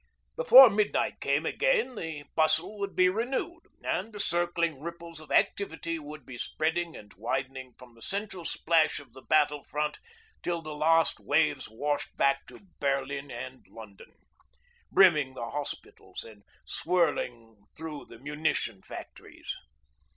Before 0.35 0.67
midnight 0.71 1.19
came 1.21 1.45
again 1.45 1.93
the 1.93 2.23
bustle 2.33 2.79
would 2.79 2.95
be 2.95 3.07
renewed, 3.07 3.61
and 3.83 4.11
the 4.11 4.19
circling 4.19 4.81
ripples 4.81 5.19
of 5.19 5.31
activity 5.31 5.99
would 5.99 6.25
be 6.25 6.39
spreading 6.39 6.95
and 6.95 7.13
widening 7.13 7.75
from 7.77 7.93
the 7.93 8.01
central 8.01 8.43
splash 8.43 8.99
of 8.99 9.13
the 9.13 9.21
battle 9.21 9.63
front 9.63 9.99
till 10.41 10.63
the 10.63 10.73
last 10.73 11.19
waves 11.19 11.69
washed 11.69 12.17
back 12.17 12.47
to 12.47 12.61
Berlin 12.79 13.29
and 13.29 13.63
London, 13.69 14.11
brimming 14.91 15.35
the 15.35 15.51
hospitals 15.51 16.23
and 16.23 16.41
swirling 16.65 17.67
through 17.77 18.05
the 18.05 18.17
munition 18.17 18.81
factories. 18.81 19.53